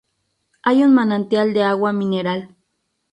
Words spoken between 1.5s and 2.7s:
de agua mineral.